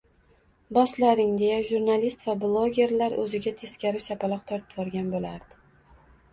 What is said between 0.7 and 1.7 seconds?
boslaring» deya